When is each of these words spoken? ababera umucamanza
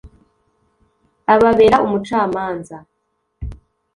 ababera 1.33 1.77
umucamanza 1.85 2.77